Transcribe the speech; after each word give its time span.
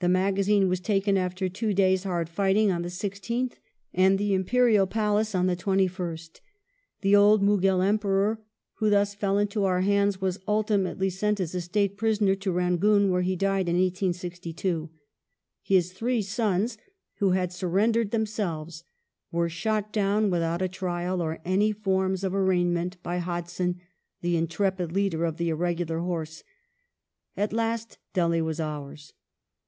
The 0.00 0.08
magazine 0.08 0.68
was 0.68 0.78
taken 0.78 1.16
after 1.18 1.48
two 1.48 1.74
days' 1.74 2.04
hard 2.04 2.28
fighting 2.28 2.70
on 2.70 2.82
the 2.82 2.88
16th 2.88 3.54
and 3.92 4.16
the 4.16 4.32
imperial 4.32 4.86
palace 4.86 5.34
on 5.34 5.48
the 5.48 5.56
21st. 5.56 6.38
The 7.00 7.16
old 7.16 7.42
Mughal 7.42 7.82
Emperor 7.82 8.38
who 8.74 8.90
thus 8.90 9.12
fell 9.16 9.38
into 9.38 9.64
our 9.64 9.80
hands 9.80 10.20
was 10.20 10.38
ultimately 10.46 11.10
sent 11.10 11.40
as 11.40 11.52
a 11.52 11.60
State 11.60 11.96
prisoner 11.96 12.36
to 12.36 12.52
Rangoon 12.52 13.10
where 13.10 13.22
he 13.22 13.34
died 13.34 13.68
in 13.68 13.74
1862. 13.74 14.88
His 15.64 15.92
three 15.92 16.22
sons, 16.22 16.78
who 17.16 17.30
had 17.32 17.52
sur 17.52 17.66
rendered 17.66 18.12
themselves, 18.12 18.84
were 19.32 19.48
shot 19.48 19.92
down 19.92 20.30
without 20.30 20.62
a 20.62 20.68
trial 20.68 21.20
or 21.20 21.40
any 21.44 21.72
forms 21.72 22.22
of 22.22 22.36
arraignment 22.36 23.02
by 23.02 23.18
Hodson, 23.18 23.80
the 24.20 24.36
intrepid 24.36 24.92
leader 24.92 25.24
of 25.24 25.38
the 25.38 25.48
irregular 25.48 25.98
hoi 25.98 26.22
se. 26.22 26.44
At 27.36 27.52
last 27.52 27.98
Delhi 28.14 28.40
was 28.40 28.60
ours. 28.60 29.12